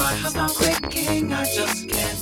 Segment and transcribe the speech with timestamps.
[0.00, 2.19] my house not quaking, I just can't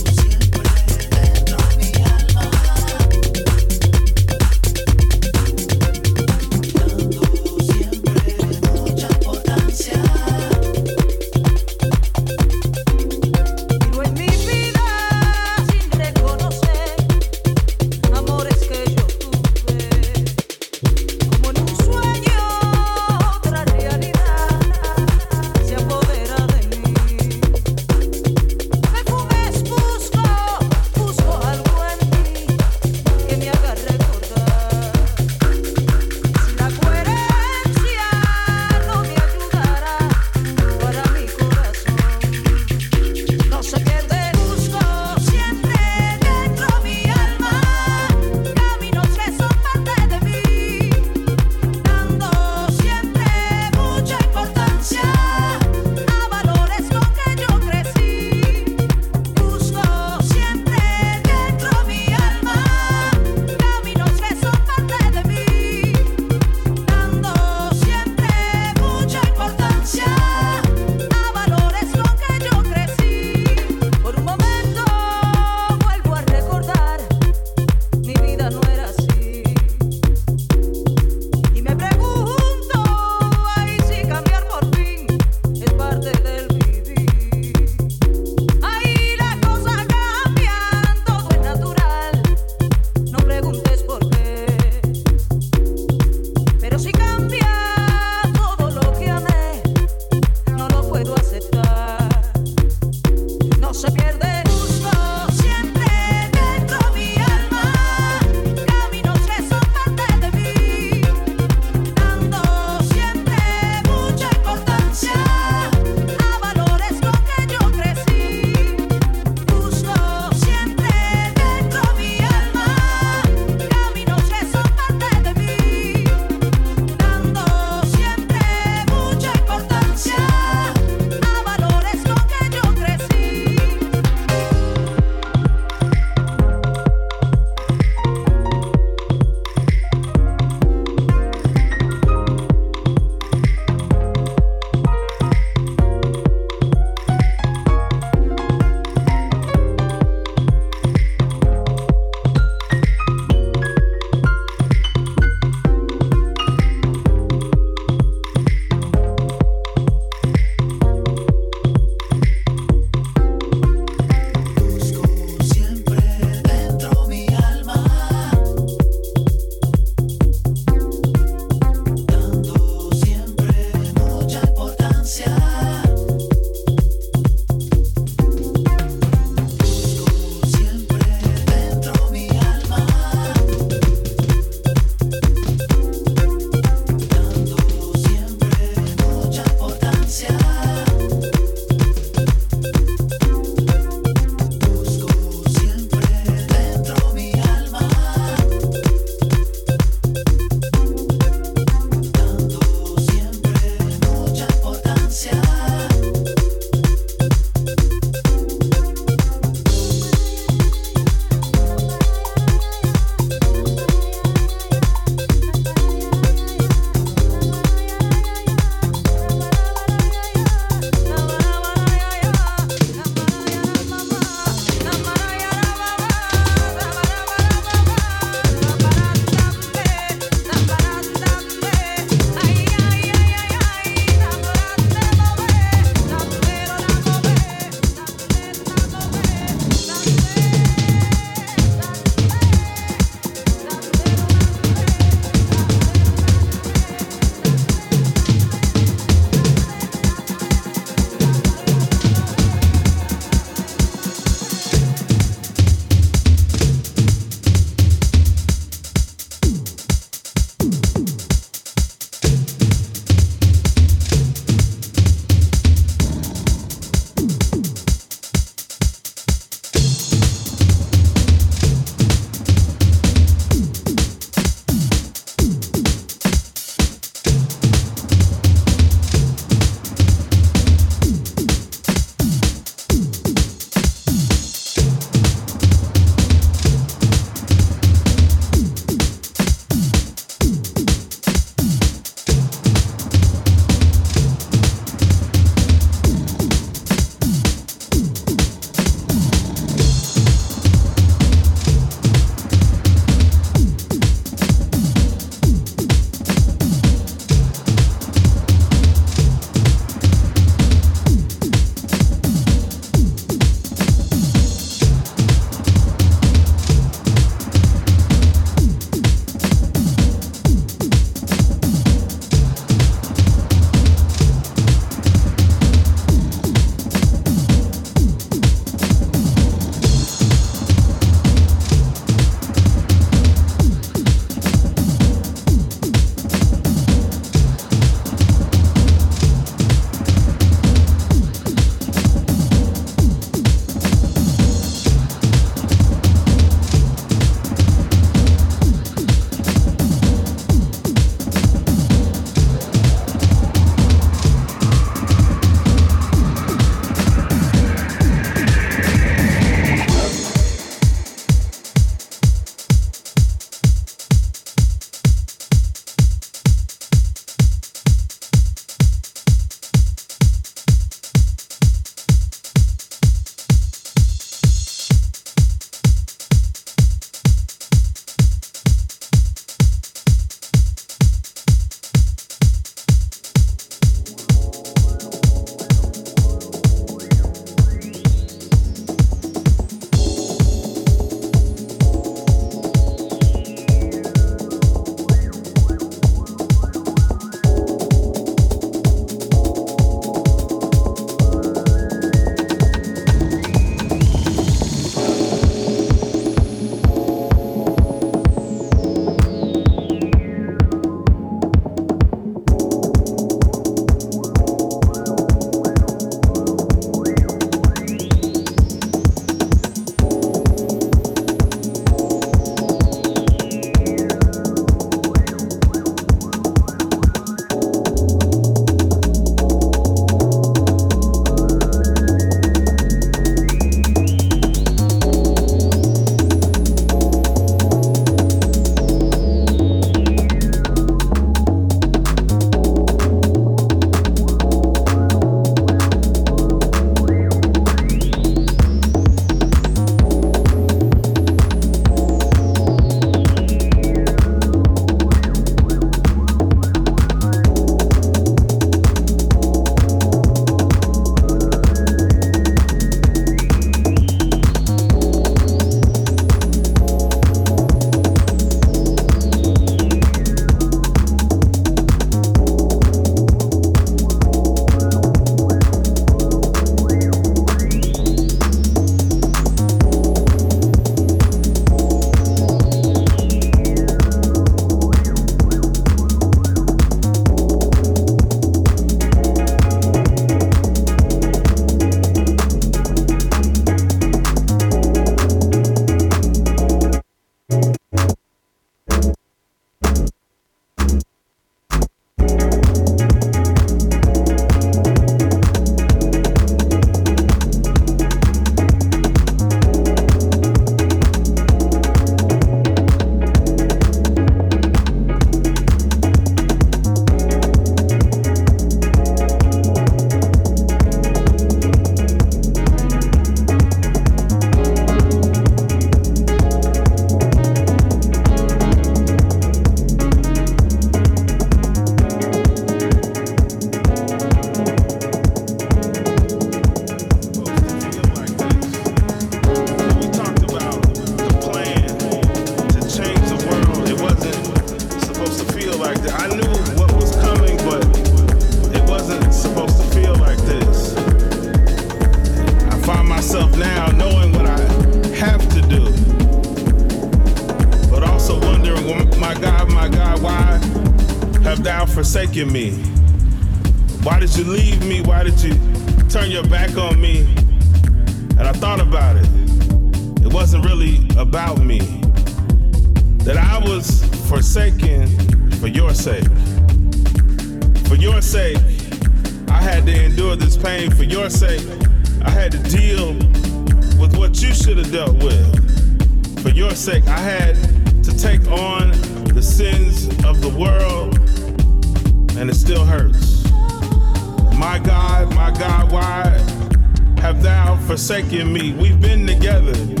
[598.10, 598.72] forsaken me?
[598.72, 599.70] We've been together.
[599.70, 600.00] In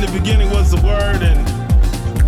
[0.00, 1.46] the beginning was the Word, and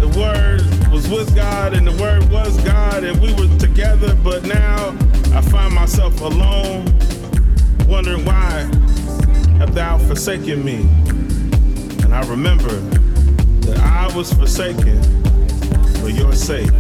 [0.01, 0.63] the Word
[0.93, 4.97] was with God and the Word was God and we were together, but now
[5.35, 6.85] I find myself alone,
[7.89, 8.71] wondering why
[9.59, 10.83] have thou forsaken me?
[12.05, 12.77] And I remember
[13.67, 15.03] that I was forsaken
[15.95, 16.71] for your sake,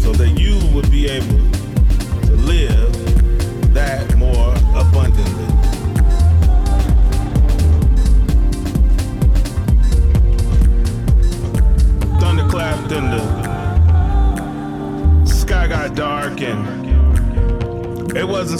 [0.00, 1.37] so that you would be able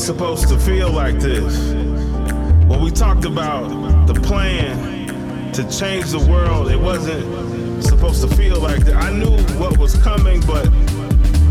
[0.09, 1.75] supposed to feel like this.
[2.67, 3.69] When we talked about
[4.07, 8.97] the plan to change the world, it wasn't supposed to feel like that.
[8.97, 10.65] I knew what was coming, but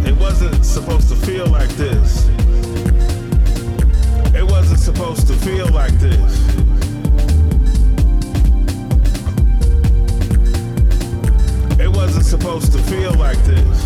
[0.07, 2.27] it wasn't supposed to feel like this.
[4.33, 6.31] It wasn't supposed to feel like this.
[11.79, 13.76] It wasn't supposed to feel like this.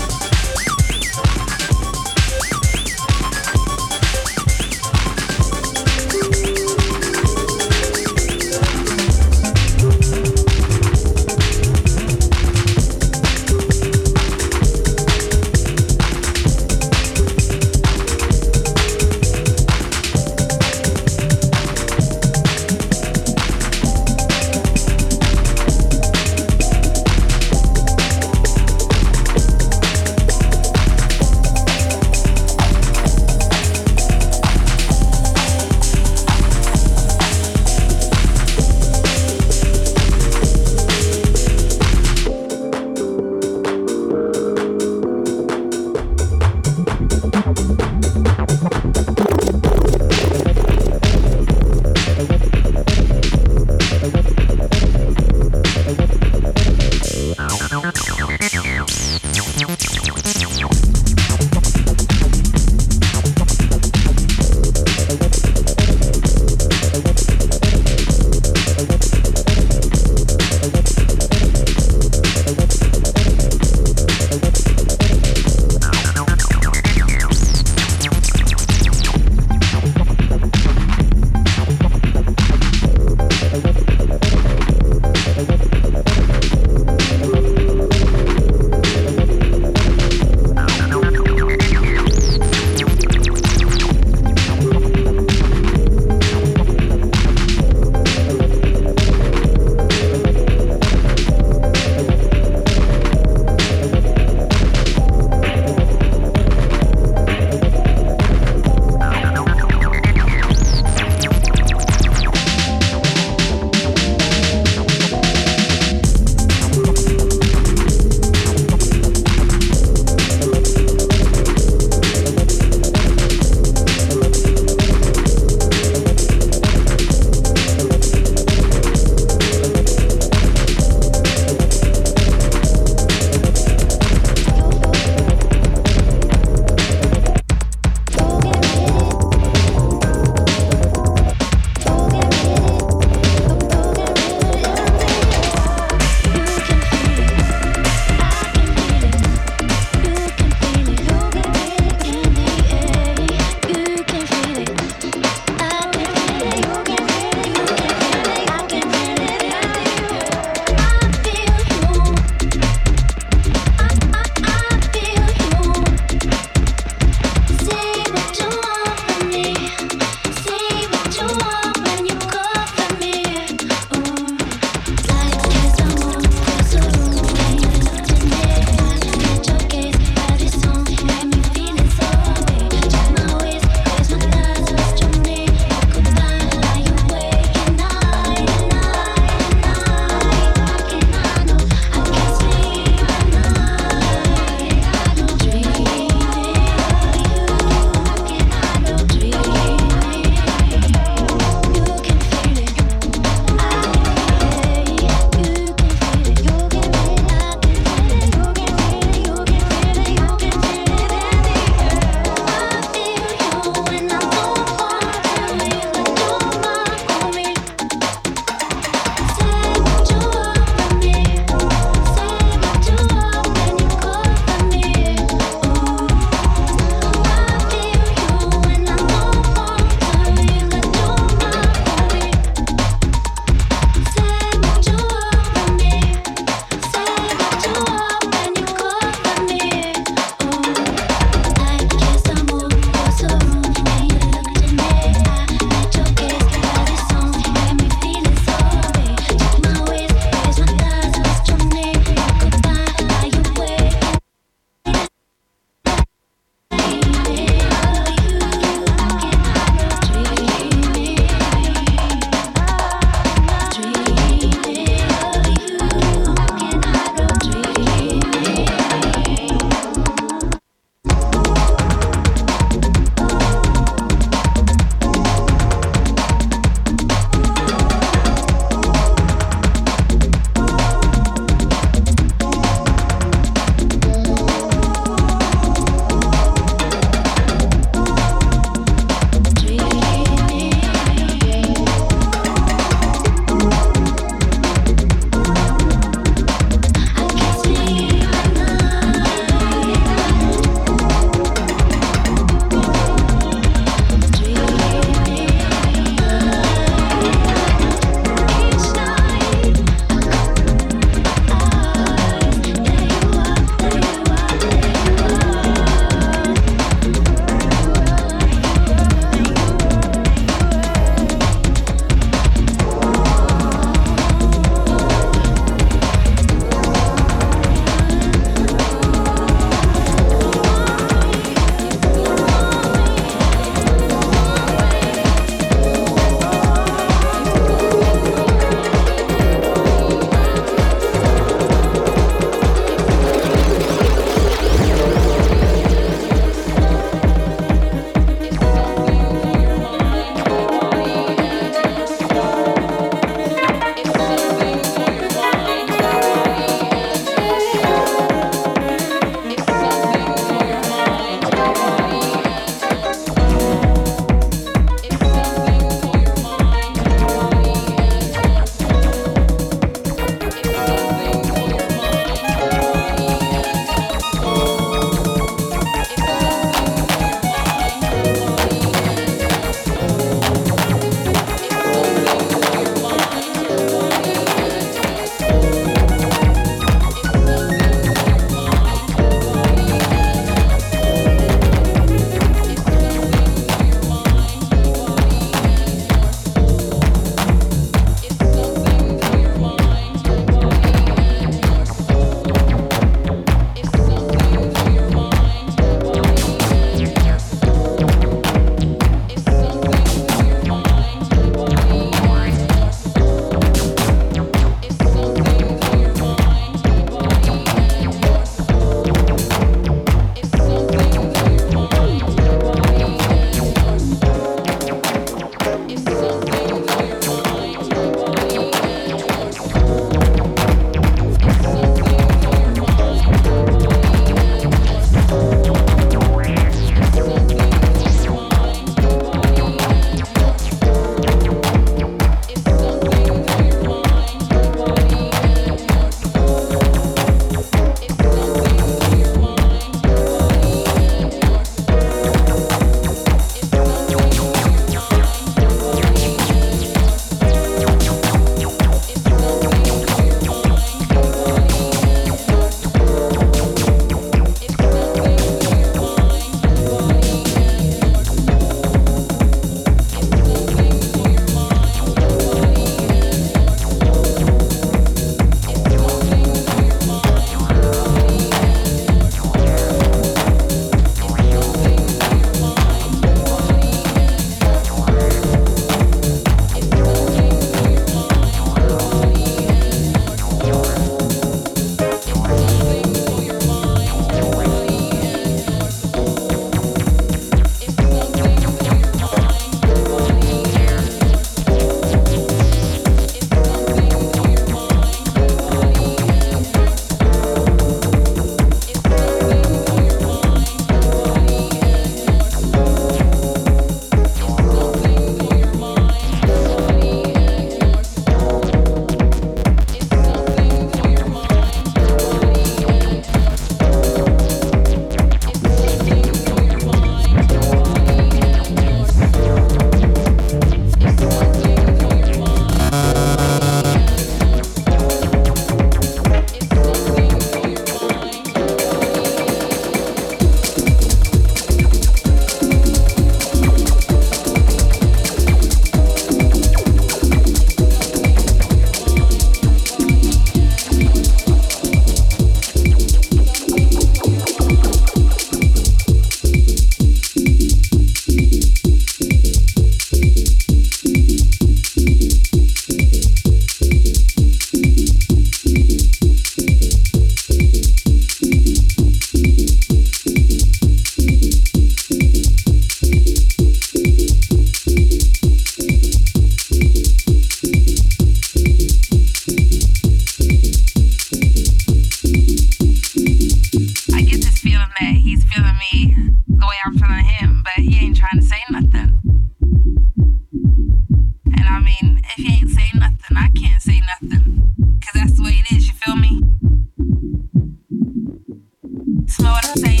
[599.71, 600.00] I'm saying.